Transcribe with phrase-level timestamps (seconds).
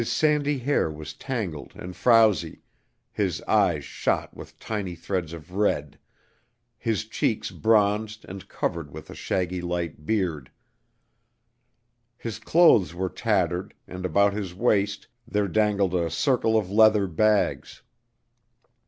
[0.01, 2.63] His sandy hair was tangled and frowsy,
[3.11, 5.99] his eyes shot with tiny threads of red,
[6.79, 10.49] his cheeks bronzed and covered with a shaggy light beard.
[12.17, 17.83] His clothes were tattered, and about his waist there dangled a circle of leather bags.